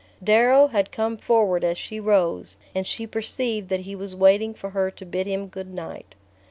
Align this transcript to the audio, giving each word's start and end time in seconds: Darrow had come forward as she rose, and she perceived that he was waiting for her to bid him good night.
Darrow 0.23 0.65
had 0.69 0.91
come 0.91 1.15
forward 1.15 1.63
as 1.63 1.77
she 1.77 1.99
rose, 1.99 2.57
and 2.73 2.87
she 2.87 3.05
perceived 3.05 3.69
that 3.69 3.81
he 3.81 3.95
was 3.95 4.15
waiting 4.15 4.51
for 4.55 4.71
her 4.71 4.89
to 4.89 5.05
bid 5.05 5.27
him 5.27 5.45
good 5.45 5.71
night. 5.71 6.15